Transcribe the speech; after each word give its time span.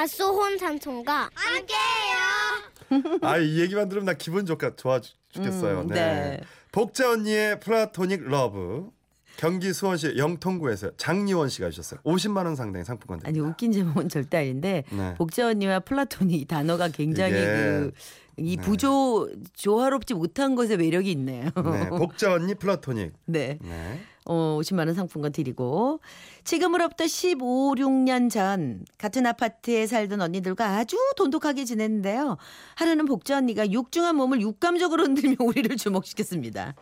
밭소혼 0.00 0.56
삼촌과 0.56 1.28
함께해요. 1.34 3.18
아, 3.20 3.36
이 3.36 3.60
얘기만 3.60 3.88
들으면 3.90 4.06
나 4.06 4.14
기분 4.14 4.46
좋게 4.46 4.76
좋아 4.76 4.98
죽- 5.00 5.14
죽겠어요. 5.28 5.80
음, 5.82 5.86
네. 5.88 5.94
네. 5.94 6.40
복자 6.72 7.10
언니의 7.10 7.60
플라토닉 7.60 8.22
러브. 8.24 8.88
경기 9.36 9.72
수원시 9.72 10.16
영통구에서 10.16 10.90
장리원 10.96 11.48
씨가 11.50 11.70
주셨어요. 11.70 12.00
50만 12.04 12.44
원 12.46 12.56
상당의 12.56 12.84
상품권 12.84 13.18
아니 13.24 13.34
드립니다. 13.34 13.50
웃긴 13.50 13.72
제목은 13.72 14.08
절대 14.08 14.38
아닌데 14.38 14.84
네. 14.90 15.14
복자 15.16 15.48
언니와 15.48 15.80
플라톤이 15.80 16.34
이 16.34 16.44
단어가 16.46 16.88
굉장히 16.88 17.32
이게- 17.32 17.90
그이 18.36 18.56
네. 18.56 18.62
부조 18.62 19.30
조화롭지 19.54 20.14
못한 20.14 20.54
것에 20.56 20.76
매력이 20.78 21.10
있네요. 21.12 21.44
네, 21.44 21.88
복자 21.90 22.32
언니 22.34 22.54
플라토닉. 22.54 23.12
네. 23.26 23.58
네. 23.62 24.00
어, 24.32 24.58
50만 24.60 24.86
원 24.86 24.94
상품권 24.94 25.32
드리고 25.32 26.00
지금으로부터 26.44 27.08
15, 27.08 27.74
6년 27.74 28.30
전 28.30 28.84
같은 28.96 29.26
아파트에 29.26 29.88
살던 29.88 30.20
언니들과 30.20 30.76
아주 30.76 30.96
돈독하게 31.16 31.64
지냈는데요. 31.64 32.36
하루는 32.76 33.06
복자 33.06 33.38
언니가 33.38 33.68
육중한 33.68 34.14
몸을 34.14 34.40
육감적으로 34.40 35.02
흔들며 35.02 35.34
우리를 35.44 35.76
주목시켰습니다. 35.76 36.74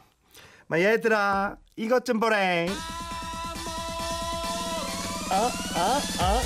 마 0.66 0.79
얘들아 0.79 1.56
이것 1.77 2.05
좀 2.05 2.20
보래. 2.20 2.69
어, 5.30 5.34
어, 5.34 5.98
어. 6.23 6.41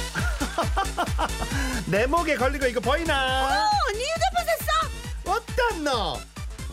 내 1.90 2.06
목에 2.06 2.36
거 2.36 2.48
이거 2.48 2.78
보이나? 2.78 3.44
어, 3.44 3.70
언니 3.88 4.04
휴대폰 4.04 4.44
샀어? 4.46 5.32
어떤 5.32 5.82
너? 5.82 6.16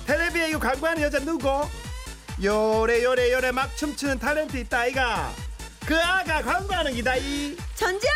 텔레비에 0.05 0.49
이거 0.49 0.59
광고하는 0.59 1.01
여자 1.01 1.17
누구? 1.17 1.49
요래 2.43 3.03
요래 3.03 3.33
요래 3.33 3.51
막 3.51 3.75
춤추는 3.75 4.19
탤런트 4.19 4.55
있다 4.55 4.79
아이가. 4.79 5.33
그 5.85 5.99
아가 5.99 6.41
광고하는 6.41 6.93
기다 6.93 7.15
이. 7.15 7.57
전지현? 7.75 8.13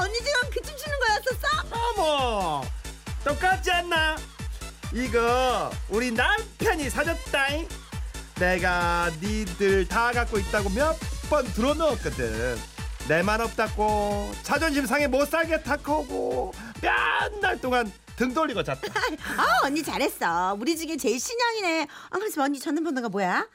언니 0.00 0.18
지금 0.18 0.40
그 0.50 0.60
춤추는 0.62 0.98
거였었어? 0.98 1.68
어머 1.70 2.62
똑같지 3.24 3.70
않나? 3.70 4.16
이거 4.92 5.70
우리 5.88 6.10
남편이 6.10 6.90
사줬다잉. 6.90 7.68
내가 8.36 9.10
니들 9.20 9.86
다 9.88 10.12
갖고 10.12 10.38
있다고 10.38 10.70
몇 10.70 10.96
번 11.28 11.44
들어놓았거든. 11.54 12.56
내만 13.08 13.40
없다고 13.40 14.32
자존심 14.44 14.86
상해 14.86 15.08
못 15.08 15.28
살겠다고 15.28 16.52
몇 16.80 17.40
날 17.40 17.60
동안 17.60 17.92
등 18.16 18.32
돌리고 18.32 18.62
잤다. 18.62 18.80
아 19.36 19.66
언니 19.66 19.82
잘했어. 19.82 20.56
우리 20.58 20.76
중에 20.76 20.96
제일 20.96 21.20
신형이네. 21.20 21.86
아 22.10 22.18
그래서 22.18 22.42
언니 22.42 22.58
전화번호가 22.58 23.08
뭐야? 23.10 23.48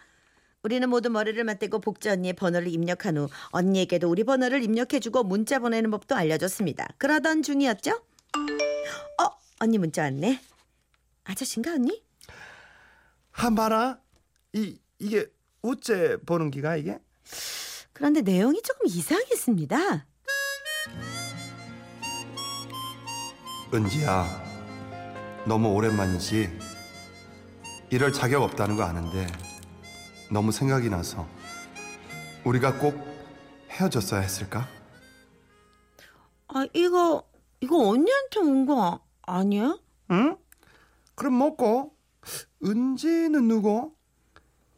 우리는 0.64 0.88
모두 0.90 1.10
머리를 1.10 1.44
맞대고 1.44 1.80
복자 1.82 2.12
언니의 2.14 2.34
번호를 2.34 2.68
입력한 2.68 3.18
후 3.18 3.30
언니에게도 3.50 4.08
우리 4.10 4.24
번호를 4.24 4.64
입력해주고 4.64 5.24
문자 5.24 5.58
보내는 5.60 5.90
법도 5.90 6.16
알려줬습니다. 6.16 6.88
그러던 7.00 7.42
중이었죠? 7.42 7.92
어 9.20 9.30
언니 9.60 9.80
문자 9.80 10.04
왔네. 10.04 10.40
아저씨인가 11.24 11.72
언니? 11.74 12.04
한바라 13.32 14.00
이 14.54 14.78
이게 15.00 15.26
우째 15.64 16.18
보는 16.26 16.52
기가 16.52 16.76
이게? 16.76 17.00
그런데 17.94 18.22
내용이 18.22 18.62
조금 18.62 18.86
이상했습니다. 18.88 20.06
은지야 23.74 24.51
너무 25.46 25.70
오랜만이지 25.74 26.50
이럴 27.90 28.14
자격 28.14 28.44
없다는 28.44 28.76
거 28.78 28.84
아는데 28.84 29.28
너무 30.32 30.52
생각이 30.52 30.90
나서 30.90 31.28
우리가 32.46 32.78
꼭 32.78 32.96
헤어졌어야 33.70 34.22
했을까? 34.22 34.68
아 36.48 36.66
이거 36.74 37.24
이거 37.62 37.78
언니한테 37.90 38.40
온 38.40 38.66
거 38.66 39.00
아니야? 39.24 39.78
응? 40.12 40.38
그럼 41.16 41.38
먹고 41.38 41.96
은지는 42.64 43.48
누구? 43.48 43.94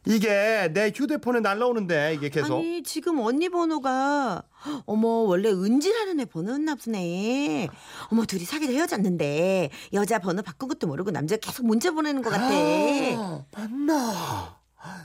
이게 0.06 0.68
내 0.74 0.92
휴대폰에 0.94 1.40
날라오는데 1.40 2.14
이게 2.14 2.28
계속 2.28 2.58
아니 2.58 2.82
지금 2.82 3.20
언니 3.20 3.48
번호가 3.48 4.42
어머 4.84 5.08
원래 5.08 5.50
은지라는 5.50 6.20
애 6.20 6.24
번호였나 6.26 6.74
보네. 6.74 7.68
어머 8.10 8.26
둘이 8.26 8.44
사귀다 8.44 8.72
헤어졌는데 8.72 9.70
여자 9.94 10.18
번호 10.18 10.42
바꾼 10.42 10.68
것도 10.68 10.86
모르고 10.86 11.10
남자가 11.10 11.40
계속 11.40 11.64
문자 11.66 11.90
보내는 11.90 12.20
것 12.22 12.30
같아. 12.30 12.44
아, 12.52 13.44
맞나? 13.52 14.60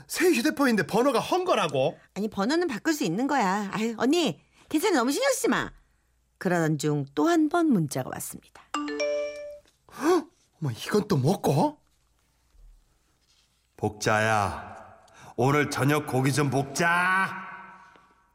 새 0.06 0.26
휴대폰인데 0.32 0.86
번호가 0.86 1.18
헌 1.20 1.44
거라고? 1.46 1.98
아니 2.14 2.28
번호는 2.28 2.68
바꿀 2.68 2.92
수 2.92 3.04
있는 3.04 3.26
거야. 3.26 3.70
아유 3.72 3.94
언니 3.96 4.38
괜찮아 4.68 4.98
너무 4.98 5.10
신경 5.12 5.30
쓰지 5.32 5.48
마. 5.48 5.70
그러던 6.36 6.76
중 6.78 7.06
또 7.14 7.26
한 7.28 7.48
번 7.48 7.68
문자가 7.72 8.10
왔습니다. 8.12 8.62
어머 9.88 10.70
이건 10.86 11.08
또 11.08 11.16
먹고? 11.16 11.78
복자야 13.78 14.79
오늘 15.42 15.70
저녁 15.70 16.06
고기 16.06 16.30
좀 16.34 16.50
볶자 16.50 17.30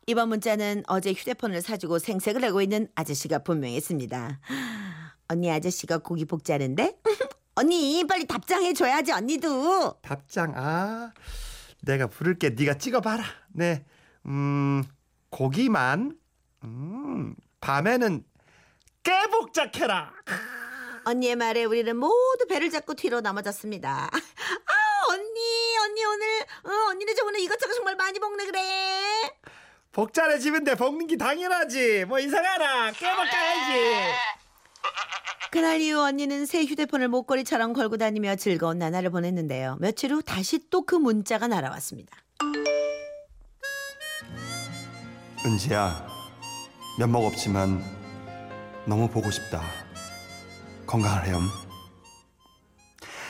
이번 0.07 0.29
문자는 0.29 0.81
어제 0.87 1.11
휴대폰을 1.13 1.61
사주고 1.61 1.99
생색을 1.99 2.41
내고 2.41 2.63
있는 2.63 2.87
아저씨가 2.95 3.43
분명했습니다. 3.43 4.39
언니 5.27 5.51
아저씨가 5.51 5.99
고기 5.99 6.25
볶자는데 6.25 6.97
언니 7.53 8.03
빨리 8.07 8.25
답장해 8.25 8.73
줘야지 8.73 9.11
언니도. 9.11 9.99
답장 10.01 10.53
아 10.55 11.13
내가 11.83 12.07
부를게 12.07 12.49
네가 12.57 12.79
찍어봐라 12.79 13.23
네 13.53 13.85
음 14.25 14.83
고기만 15.29 16.17
음 16.63 17.35
밤에는 17.61 18.23
깨복작해라 19.03 20.11
언니의 21.05 21.35
말에 21.35 21.65
우리는 21.65 21.95
모두 21.95 22.47
배를 22.49 22.71
잡고 22.71 22.95
뒤로 22.95 23.21
넘어졌습니다. 23.21 24.09
아 26.65 26.69
언니 26.69 26.73
언니 26.73 26.73
오늘 26.73 26.73
어, 26.73 26.89
언니네 26.89 27.13
저번에 27.13 27.39
이것저것 27.41 27.73
정말 27.73 27.95
많이 27.95 28.19
먹네 28.19 28.45
그래. 28.45 29.31
복자네 29.91 30.39
집인데 30.39 30.75
볶는 30.75 31.07
게 31.07 31.15
당연하지. 31.17 32.05
뭐 32.05 32.19
이상하나. 32.19 32.91
깨복가야지? 32.91 34.13
그날 35.51 35.79
이후 35.79 36.01
언니는 36.01 36.45
새 36.45 36.65
휴대폰을 36.65 37.07
목걸이처럼 37.07 37.71
걸고 37.73 37.95
다니며 37.97 38.35
즐거운 38.35 38.77
나날을 38.77 39.09
보냈는데요. 39.09 39.77
며칠 39.79 40.11
후 40.11 40.21
다시 40.21 40.69
또 40.69 40.85
그 40.85 40.95
문자가 40.95 41.47
날아왔습니다. 41.47 42.15
은지야 45.45 46.07
면목 46.99 47.23
없지만 47.25 47.81
너무 48.85 49.07
보고 49.09 49.31
싶다. 49.31 49.61
건강하렴. 50.85 51.47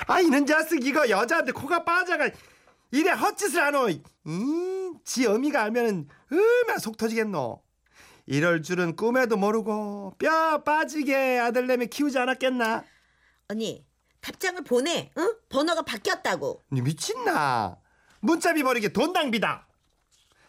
아 0.08 0.20
이는 0.22 0.46
자식 0.46 0.86
이거 0.86 1.08
여자한테 1.10 1.52
코가 1.52 1.84
빠져가 1.84 2.30
이래 2.96 3.12
헛짓을 3.12 3.62
하노 3.62 3.90
이지 3.90 5.28
어미가 5.28 5.64
알면은 5.64 6.08
얼마나 6.32 6.80
속 6.80 6.96
터지겠노 6.96 7.62
이럴 8.26 8.62
줄은 8.62 8.96
꿈에도 8.96 9.36
모르고 9.36 10.16
뼈 10.18 10.64
빠지게 10.64 11.40
아들내미 11.40 11.88
키우지 11.88 12.18
않았겠나 12.18 12.86
언니 13.50 13.86
답장을 14.22 14.64
보내. 14.64 15.12
응? 15.18 15.36
번호가 15.50 15.82
바뀌었다고. 15.82 16.64
니 16.72 16.82
미친나 16.82 17.78
문자비 18.22 18.64
버리게 18.64 18.94
돈 18.94 19.12
낭비다 19.12 19.68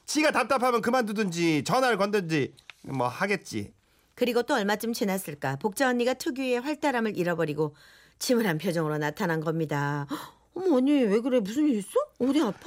지가 0.06 0.30
답답하면 0.30 0.80
그만두든지 0.82 1.64
전화를 1.64 1.98
건든지 1.98 2.54
뭐 2.82 3.08
하겠지 3.08 3.74
그리고 4.14 4.44
또 4.44 4.54
얼마쯤 4.54 4.92
지났을까 4.92 5.56
복자 5.56 5.88
언니가 5.88 6.14
특유의 6.14 6.60
활달함을 6.60 7.18
잃어버리고 7.18 7.74
침울한 8.20 8.58
표정으로 8.58 8.98
나타난 8.98 9.40
겁니다. 9.40 10.06
헉, 10.56 10.64
어머 10.66 10.76
언니 10.76 10.92
왜 10.92 11.20
그래 11.20 11.40
무슨 11.40 11.68
일 11.68 11.76
있어? 11.78 11.90
어디 12.20 12.40
아파? 12.42 12.60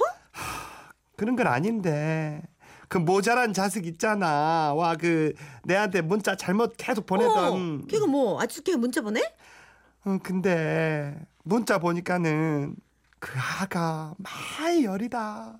그런 1.16 1.36
건 1.36 1.46
아닌데 1.46 2.42
그 2.88 2.98
모자란 2.98 3.52
자식 3.52 3.86
있잖아 3.86 4.72
와 4.74 4.94
그 4.96 5.34
내한테 5.64 6.00
문자 6.00 6.34
잘못 6.36 6.74
계속 6.76 7.06
보내던 7.06 7.82
어, 7.82 7.86
걔가 7.86 8.06
뭐 8.06 8.40
아직도 8.40 8.72
걔 8.72 8.76
문자 8.76 9.00
보내? 9.02 9.20
응, 10.06 10.18
근데 10.20 11.14
문자 11.44 11.78
보니까는 11.78 12.74
그 13.18 13.32
아가 13.60 14.14
많이 14.18 14.84
열이다 14.84 15.58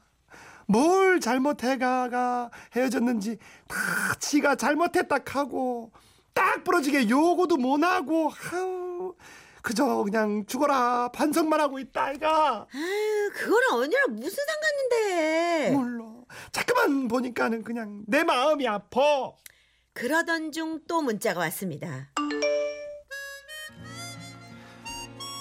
뭘 0.66 1.20
잘못해가가 1.20 2.50
헤어졌는지 2.74 3.36
다 3.68 3.76
지가 4.18 4.54
잘못했다 4.56 5.18
하고 5.26 5.90
딱 6.32 6.64
부러지게 6.64 7.08
요거도 7.10 7.56
못하고 7.58 8.30
아우 8.52 9.14
그저 9.62 10.02
그냥 10.04 10.44
죽어라 10.46 11.10
반성만 11.12 11.60
하고 11.60 11.78
있다 11.78 12.04
아이가 12.04 12.66
아유 12.72 13.30
그거랑 13.34 13.80
언니랑 13.80 14.16
무슨 14.16 14.42
상관인데? 14.46 15.70
몰라 15.72 16.04
자꾸만 16.52 17.08
보니까는 17.08 17.62
그냥 17.62 18.02
내 18.06 18.24
마음이 18.24 18.66
아파 18.68 19.32
그러던 19.92 20.52
중 20.52 20.80
또 20.86 21.02
문자가 21.02 21.40
왔습니다. 21.40 22.08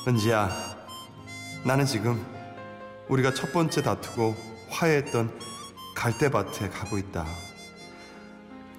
은지야, 0.07 0.49
나는 1.65 1.85
지금 1.85 2.23
우리가 3.09 3.33
첫 3.33 3.51
번째 3.53 3.81
다투고 3.83 4.35
화해했던 4.69 5.39
갈대밭에 5.95 6.69
가고 6.69 6.97
있다. 6.97 7.25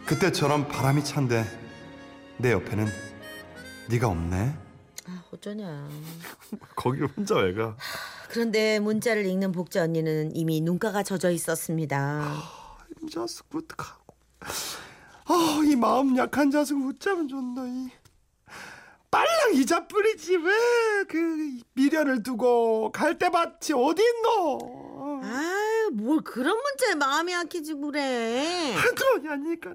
그때처럼 0.06 0.66
바람이 0.68 1.04
찬데 1.04 1.44
내 2.38 2.52
옆에는 2.52 2.86
네가 3.90 4.08
없네. 4.08 4.54
아, 5.40 5.42
어쩌냐. 5.42 5.88
거기를 6.76 7.08
혼자 7.16 7.36
왜 7.36 7.54
가? 7.54 7.74
그런데 8.28 8.78
문자를 8.78 9.24
읽는 9.26 9.52
복자 9.52 9.82
언니는 9.84 10.36
이미 10.36 10.60
눈가가 10.60 11.02
젖어 11.02 11.30
있었습니다. 11.30 12.36
이 13.02 13.10
자식 13.10 13.44
어떡하고. 13.54 14.14
아, 15.24 15.60
이 15.66 15.74
마음 15.76 16.16
약한 16.18 16.50
자식 16.50 16.74
웃자면 16.76 17.28
좋나 17.28 17.64
이. 17.66 17.88
빨랑 19.10 19.54
이자 19.54 19.88
뿌리지 19.88 20.36
왜 20.36 20.50
그 21.08 21.58
미련을 21.72 22.22
두고 22.22 22.92
갈대밭이 22.92 23.72
어디 23.74 24.02
있노? 24.02 25.20
아유, 25.24 25.90
뭘 25.94 26.20
그런 26.20 26.56
문자에 26.56 26.94
마음이 26.94 27.32
약해지고 27.32 27.80
그래. 27.90 28.74
아니니까. 29.28 29.74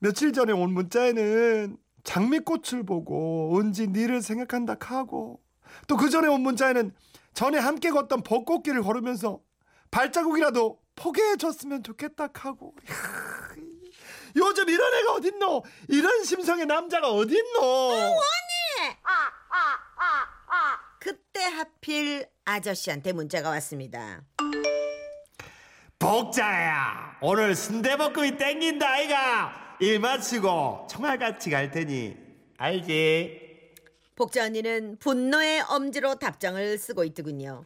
며칠 0.00 0.32
전에 0.32 0.52
온 0.52 0.72
문자에는 0.72 1.76
장미꽃을 2.08 2.84
보고 2.86 3.58
은지 3.58 3.86
니를 3.88 4.22
생각한다 4.22 4.76
하고. 4.80 5.40
또 5.86 5.96
그 5.98 6.08
전에 6.08 6.26
온 6.26 6.40
문자에는 6.40 6.94
전에 7.34 7.58
함께 7.58 7.90
걷던 7.90 8.22
벚꽃길을 8.22 8.82
걸으면서 8.82 9.40
발자국이라도 9.90 10.80
포개해줬으면 10.96 11.82
좋겠다 11.82 12.28
하고. 12.34 12.74
이야, 12.88 12.96
요즘 14.36 14.68
이런 14.70 14.94
애가 14.94 15.12
어딨노? 15.14 15.62
이런 15.88 16.24
심성의 16.24 16.64
남자가 16.66 17.10
어딨노? 17.10 18.16
그때 21.00 21.44
하필 21.44 22.26
아저씨한테 22.46 23.12
문자가 23.12 23.50
왔습니다. 23.50 24.22
복자야 25.98 27.18
오늘 27.20 27.54
순대볶음이 27.54 28.36
땡긴다 28.38 28.88
아이가 28.88 29.67
일 29.80 30.00
마치고 30.00 30.86
청아같이 30.90 31.50
갈 31.50 31.70
테니 31.70 32.16
알지? 32.58 33.46
복자 34.16 34.46
언니는 34.46 34.98
분노의 34.98 35.60
엄지로 35.68 36.16
답장을 36.16 36.76
쓰고 36.78 37.04
있더군요. 37.04 37.64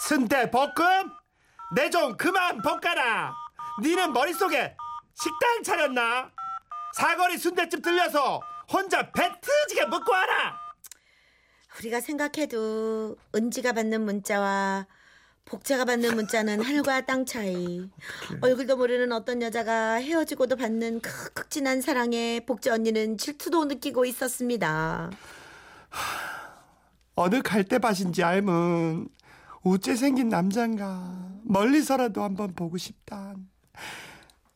순대 0.00 0.50
볶음? 0.50 1.12
내 1.76 1.90
좀 1.90 2.16
그만 2.16 2.62
볶아라 2.62 3.34
니는 3.82 4.12
머릿속에 4.12 4.74
식당 5.14 5.62
차렸나? 5.62 6.32
사거리 6.96 7.36
순대집 7.38 7.82
들려서 7.82 8.40
혼자 8.72 9.12
배 9.12 9.30
트지게 9.40 9.86
먹고 9.86 10.10
와라 10.10 10.58
우리가 11.78 12.00
생각해도 12.00 13.16
은지가 13.34 13.72
받는 13.74 14.00
문자와 14.04 14.86
복자가 15.48 15.86
받는 15.86 16.14
문자는 16.14 16.60
하늘과 16.60 17.06
땅 17.06 17.24
차이. 17.24 17.88
얼굴도 18.42 18.76
모르는 18.76 19.12
어떤 19.12 19.40
여자가 19.40 19.94
헤어지고도 19.94 20.56
받는 20.56 21.00
극진한 21.00 21.80
사랑에 21.80 22.40
복자 22.40 22.74
언니는 22.74 23.16
질투도 23.16 23.64
느끼고 23.64 24.04
있었습니다. 24.04 25.10
어느 27.14 27.40
갈대밭인지 27.42 28.22
알면 28.22 29.08
우째 29.64 29.96
생긴 29.96 30.28
남잔가 30.28 31.40
멀리서라도 31.44 32.22
한번 32.22 32.54
보고 32.54 32.76
싶다. 32.76 33.34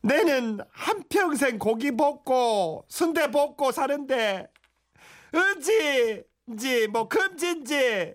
내는 0.03 0.61
한평생 0.73 1.59
고기 1.59 1.91
먹고 1.91 2.85
순대 2.89 3.29
먹고 3.29 3.73
사는데 3.73 4.47
은지인지 5.35 6.89
뭐 6.89 7.09
금지인지 7.09 8.15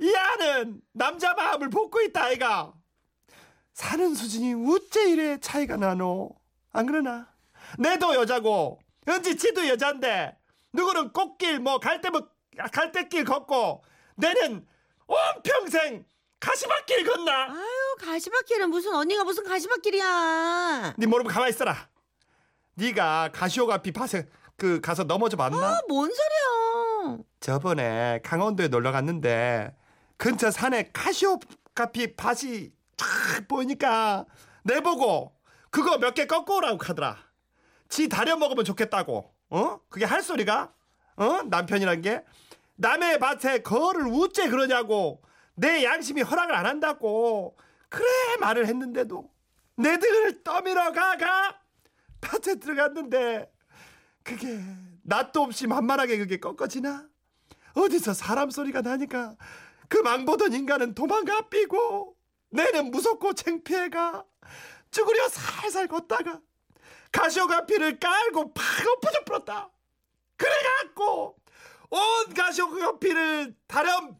이 0.00 0.14
아는 0.14 0.80
남자 0.92 1.34
마음을 1.34 1.70
볶고 1.70 2.00
있다 2.02 2.24
아이가. 2.24 2.72
사는 3.72 4.14
수준이 4.14 4.54
우째 4.54 5.10
이래 5.10 5.38
차이가 5.40 5.76
나노. 5.76 6.30
안 6.72 6.86
그러나? 6.86 7.28
내도 7.78 8.14
여자고 8.14 8.78
은지 9.08 9.36
지도 9.36 9.66
여잔데 9.68 10.36
누구는 10.72 11.12
꽃길 11.12 11.60
뭐 11.60 11.78
갈대 11.78 12.10
뭐 12.10 12.28
갈대길 12.72 13.24
걷고 13.24 13.84
내는 14.16 14.66
온 15.06 15.16
평생 15.42 16.04
가시밭길 16.40 17.04
걷나? 17.06 17.44
아유 17.52 17.96
가시밭길은 18.00 18.70
무슨 18.70 18.94
언니가 18.94 19.24
무슨 19.24 19.44
가시밭길이야. 19.44 20.94
네 20.98 21.06
모르면 21.06 21.32
가만히 21.32 21.50
있어라. 21.50 21.88
네가 22.74 23.30
가시오 23.32 23.66
가피 23.66 23.92
밭에 23.92 24.26
그 24.56 24.80
가서 24.80 25.04
넘어져 25.04 25.36
봤나? 25.36 25.56
아, 25.58 25.80
뭔 25.88 26.10
소리야. 26.10 27.18
저번에 27.40 28.20
강원도에 28.24 28.68
놀러 28.68 28.92
갔는데 28.92 29.74
근처 30.24 30.50
산에 30.50 30.88
카시오카피 30.90 32.16
밭이 32.16 32.72
쫙 32.96 33.46
보이니까 33.46 34.24
내보고 34.62 35.36
그거 35.68 35.98
몇 35.98 36.14
개 36.14 36.24
꺾어 36.26 36.56
오라고 36.56 36.78
하더라. 36.82 37.18
지 37.90 38.08
다려 38.08 38.34
먹으면 38.38 38.64
좋겠다고. 38.64 39.34
어? 39.50 39.80
그게 39.90 40.06
할 40.06 40.22
소리가? 40.22 40.72
어? 41.16 41.42
남편이란 41.42 42.00
게 42.00 42.24
남의 42.76 43.18
밭에 43.18 43.58
거를 43.58 44.06
우째 44.06 44.48
그러냐고 44.48 45.20
내 45.56 45.84
양심이 45.84 46.22
허락을 46.22 46.54
안 46.54 46.64
한다고 46.64 47.58
그래 47.90 48.06
말을 48.40 48.66
했는데도 48.66 49.30
내 49.76 49.98
등을 49.98 50.42
떠밀어 50.42 50.92
가가 50.92 51.60
밭에 52.22 52.54
들어갔는데 52.60 53.52
그게 54.22 54.58
낯도 55.02 55.42
없이 55.42 55.66
만만하게 55.66 56.16
그게 56.16 56.38
꺾어지나? 56.38 57.06
어디서 57.74 58.14
사람 58.14 58.48
소리가 58.48 58.80
나니까 58.80 59.36
그 59.88 59.98
망 60.02 60.24
보던 60.24 60.52
인간은 60.52 60.94
도망가 60.94 61.48
삐고 61.48 62.16
내는 62.50 62.90
무섭고 62.90 63.34
창피해가 63.34 64.24
쭈그려 64.90 65.28
살살 65.28 65.88
걷다가 65.88 66.40
가시오가 67.12 67.64
피를 67.66 67.98
깔고 67.98 68.52
팍 68.54 68.64
엎어져 68.96 69.24
불었다. 69.24 69.70
그래갖고 70.36 71.36
온 71.90 72.34
가시오가 72.34 72.98
피를 72.98 73.54
다렴 73.66 74.16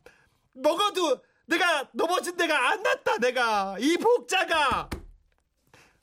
먹어도 0.53 1.21
내가 1.47 1.89
넘어진 1.93 2.37
데가 2.37 2.71
안 2.71 2.83
났다 2.83 3.19
내가. 3.19 3.77
이 3.81 3.97
복자가. 3.99 4.89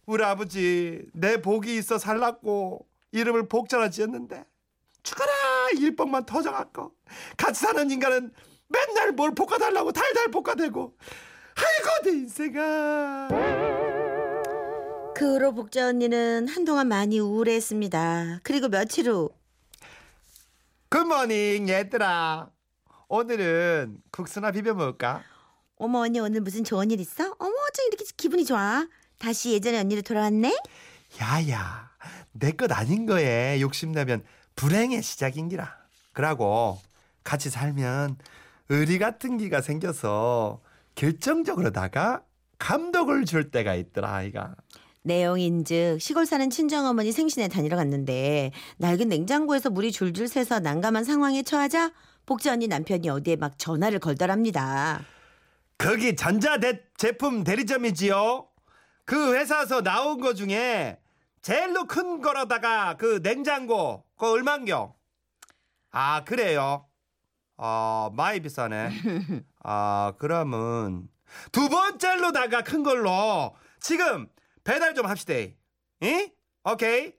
우리 0.05 0.23
아버지 0.23 1.05
내 1.13 1.41
복이 1.41 1.75
있어 1.77 1.97
살랐고 1.97 2.85
이름을 3.13 3.47
복자라 3.47 3.89
지었는데 3.89 4.45
죽어라! 5.03 5.31
일복만 5.77 6.25
터져갖고 6.25 6.93
같이 7.37 7.61
사는 7.61 7.89
인간은 7.89 8.33
맨날 8.71 9.11
뭘 9.11 9.33
볶아달라고 9.35 9.91
달달 9.91 10.29
볶아대고 10.31 10.95
아이고 11.55 12.03
내 12.05 12.11
인생아 12.11 13.27
그 15.15 15.35
후로 15.35 15.53
복자 15.53 15.89
언니는 15.89 16.47
한동안 16.47 16.87
많이 16.87 17.19
우울했습니다. 17.19 18.39
그리고 18.43 18.69
며칠 18.69 19.09
후 19.09 19.29
굿모닝 20.89 21.69
얘들아 21.69 22.49
오늘은 23.07 23.97
국수나 24.11 24.51
비벼 24.51 24.73
먹을까? 24.73 25.23
어머 25.77 25.99
언니 25.99 26.19
오늘 26.19 26.41
무슨 26.41 26.63
좋은 26.63 26.89
일 26.91 26.99
있어? 27.01 27.23
어머 27.39 27.49
어쩜 27.69 27.85
이렇게 27.87 28.05
기분이 28.17 28.45
좋아? 28.45 28.87
다시 29.19 29.51
예전의 29.53 29.79
언니로 29.81 30.01
돌아왔네? 30.01 30.55
야야 31.21 31.91
내 32.31 32.51
것 32.53 32.71
아닌 32.71 33.05
거에 33.05 33.59
욕심내면 33.61 34.23
불행의 34.55 35.03
시작인기라 35.03 35.75
그러고 36.13 36.79
같이 37.23 37.49
살면 37.49 38.17
의리 38.71 38.99
같은 38.99 39.35
기가 39.35 39.59
생겨서 39.59 40.61
결정적으로다가 40.95 42.23
감독을 42.57 43.25
줄 43.25 43.51
때가 43.51 43.75
있더라 43.75 44.15
아이가 44.15 44.55
내용인즉 45.01 45.99
시골 45.99 46.25
사는 46.25 46.49
친정어머니 46.49 47.11
생신에 47.11 47.49
다니러 47.49 47.75
갔는데 47.75 48.51
낡은 48.77 49.09
냉장고에서 49.09 49.71
물이 49.71 49.91
줄줄 49.91 50.29
새서 50.29 50.61
난감한 50.61 51.03
상황에 51.03 51.43
처하자 51.43 51.91
복자 52.25 52.53
언니 52.53 52.69
남편이 52.69 53.09
어디에 53.09 53.35
막 53.35 53.57
전화를 53.57 53.99
걸더랍니다. 53.99 55.01
거기 55.77 56.15
전자 56.15 56.57
대, 56.57 56.81
제품 56.95 57.43
대리점이지요. 57.43 58.47
그 59.03 59.35
회사에서 59.35 59.81
나온 59.81 60.21
거 60.21 60.33
중에 60.33 60.97
제일로 61.41 61.87
큰 61.87 62.21
거로다가 62.21 62.95
그 62.95 63.21
냉장고 63.21 64.05
그 64.15 64.31
얼만겨? 64.31 64.95
아 65.89 66.23
그래요. 66.23 66.85
아 67.63 68.09
많이 68.13 68.39
비싸네. 68.39 68.89
아 69.63 70.13
그러면 70.17 71.07
두 71.51 71.69
번째로다가 71.69 72.63
큰 72.63 72.81
걸로 72.81 73.55
지금 73.79 74.27
배달 74.63 74.95
좀 74.95 75.05
합시다. 75.05 75.33
응? 76.01 76.29
오케이. 76.63 77.13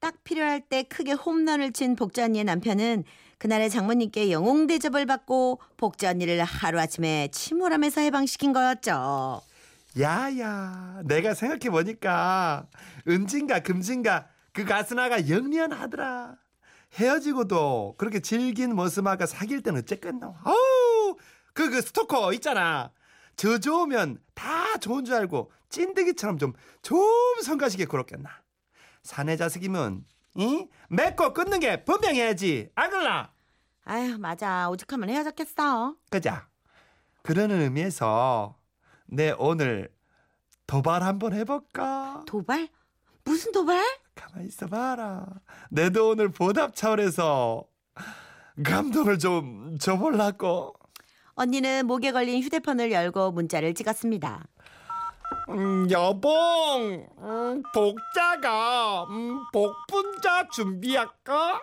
딱 0.00 0.24
필요할 0.24 0.62
때 0.68 0.82
크게 0.82 1.12
홈런을 1.12 1.72
친 1.72 1.94
복자 1.94 2.24
언니의 2.24 2.42
남편은 2.44 3.04
그날의 3.38 3.70
장모님께 3.70 4.32
영웅 4.32 4.66
대접을 4.66 5.06
받고 5.06 5.60
복자 5.76 6.10
언니를 6.10 6.42
하루아침에 6.42 7.28
침울함에서 7.28 8.00
해방시킨 8.00 8.52
거였죠. 8.52 9.42
야야 10.00 11.02
내가 11.04 11.34
생각해 11.34 11.70
보니까 11.70 12.66
은진가 13.06 13.60
금진가 13.60 14.26
그 14.52 14.64
가스나가 14.64 15.28
영리하더라 15.28 16.34
헤어지고도 16.94 17.94
그렇게 17.98 18.20
질긴 18.20 18.74
모습하고 18.74 19.26
사귈 19.26 19.62
때는 19.62 19.80
어쨌겠노 19.80 20.34
아우 20.44 21.16
그, 21.52 21.70
그 21.70 21.80
스토커 21.82 22.32
있잖아 22.34 22.90
저 23.36 23.58
좋으면 23.58 24.18
다 24.34 24.76
좋은 24.78 25.04
줄 25.04 25.14
알고 25.14 25.50
찐득이처럼 25.70 26.38
좀 26.38 26.52
좀 26.82 27.00
성가시게 27.42 27.86
그렇겠나 27.86 28.30
사내 29.02 29.36
자식이면 29.36 30.04
이 30.36 30.66
맺고 30.88 31.32
끊는 31.32 31.60
게 31.60 31.84
분명해야지. 31.84 32.70
아글라. 32.74 33.32
아휴 33.84 34.18
맞아 34.18 34.68
오직하면 34.70 35.08
헤어졌겠어. 35.08 35.94
그자. 36.10 36.48
그러는 37.22 37.60
의미에서 37.62 38.58
내 39.06 39.32
오늘 39.38 39.90
도발 40.66 41.02
한번 41.02 41.32
해볼까? 41.34 42.24
도발? 42.26 42.68
무슨 43.24 43.52
도발? 43.52 43.82
가만히 44.14 44.46
있어봐라. 44.48 45.26
내도 45.70 46.10
오늘 46.10 46.30
보답 46.30 46.74
차원에서 46.74 47.64
감동을 48.64 49.18
좀 49.18 49.78
줘볼라고. 49.78 50.74
언니는 51.34 51.86
목에 51.86 52.12
걸린 52.12 52.42
휴대폰을 52.42 52.92
열고 52.92 53.32
문자를 53.32 53.74
찍었습니다. 53.74 54.46
음, 55.50 55.90
여봉, 55.90 57.06
음, 57.18 57.62
복자가 57.74 59.04
음, 59.10 59.40
복분자 59.52 60.48
준비할까? 60.48 61.60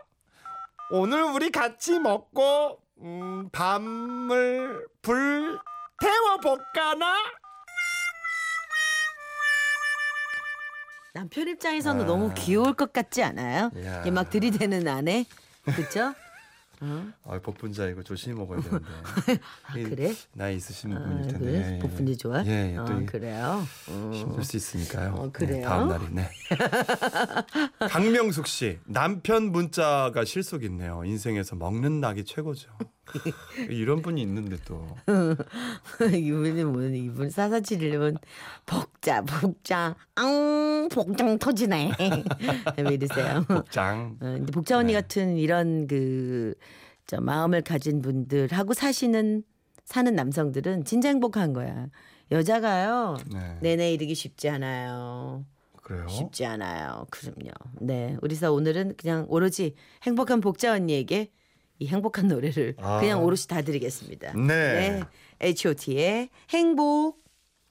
오늘 0.92 1.24
우리 1.24 1.52
같이 1.52 2.00
먹고 2.00 2.80
음, 3.00 3.50
밤을 3.52 4.88
불 5.02 5.58
태워볼까나? 6.00 7.16
남편 11.14 11.48
입장에서는 11.48 12.04
아. 12.04 12.08
너무 12.08 12.34
귀여울 12.36 12.74
것 12.74 12.94
같지 12.94 13.22
않아요? 13.24 13.72
야. 13.84 14.02
이게 14.02 14.12
막 14.12 14.30
들이대는 14.30 14.88
아내, 14.88 15.26
그렇죠? 15.66 16.14
아, 16.84 17.40
복분자 17.44 17.88
이거 17.90 18.02
조심히 18.02 18.36
먹어야 18.36 18.60
되는데. 18.60 18.86
이 19.78 19.84
그래? 19.84 20.14
나이 20.34 20.56
있으신 20.56 20.92
아, 20.98 21.04
분일 21.04 21.22
텐데. 21.28 21.38
그래? 21.40 21.52
예, 21.54 21.76
예. 21.76 21.80
복분자 21.80 22.18
좋아? 22.18 22.44
예, 22.46 22.72
예, 22.74 22.78
어, 22.78 22.86
또 22.86 23.02
이- 23.02 23.06
그래요. 23.06 23.64
어. 23.90 24.12
힘들 24.14 24.44
수 24.44 24.58
있으니까요. 24.58 25.14
어, 25.14 25.26
네, 25.26 25.32
그래요? 25.32 25.68
다음 25.68 25.90
날이 25.90 26.06
네. 26.10 26.28
강명숙 27.88 28.48
씨 28.48 28.80
남편 28.86 29.52
문자가 29.52 30.26
실속 30.26 30.64
있네요. 30.64 31.04
인생에서 31.06 31.56
먹는 31.56 32.00
낙이 32.02 32.26
최고죠. 32.26 32.72
이런 33.70 34.02
분이 34.02 34.22
있는데 34.22 34.58
또 34.66 34.88
이분이 36.02 36.64
뭐 36.66 36.82
이분 36.84 37.30
사사치려면 37.30 38.18
복자 38.66 39.22
복자 39.24 39.96
앙 40.16 40.88
복장 40.92 41.38
터지네 41.40 41.92
왜 42.78 42.94
이러세요? 42.94 43.44
복장. 43.48 44.18
어, 44.22 44.38
복자 44.54 44.78
언니 44.78 44.94
같은 44.94 45.38
이런 45.38 45.88
그 45.88 46.56
저 47.12 47.20
마음을 47.20 47.62
가진 47.62 48.02
분들하고 48.02 48.74
사시는 48.74 49.44
사는 49.84 50.16
남성들은 50.16 50.86
진짜 50.86 51.10
행복한 51.10 51.52
거야. 51.52 51.90
여자가요 52.32 53.18
네. 53.34 53.58
내내 53.62 53.92
이르기 53.94 54.16
쉽지 54.16 54.48
않아요. 54.48 55.44
그래요? 55.84 56.08
쉽지 56.08 56.46
않아요. 56.46 57.06
그럼요. 57.10 57.52
네, 57.82 58.16
우리서 58.22 58.54
오늘은 58.54 58.96
그냥 58.96 59.26
오로지 59.28 59.76
행복한 60.04 60.40
복자 60.40 60.72
언니에게 60.74 61.32
이 61.82 61.88
행복한 61.88 62.28
노래를 62.28 62.76
아. 62.78 63.00
그냥 63.00 63.24
오롯이 63.24 63.48
다 63.48 63.64
드리겠습니다. 63.64 64.34
네. 64.34 64.48
네, 64.48 65.04
H.O.T의 65.42 66.30
행복. 66.52 67.21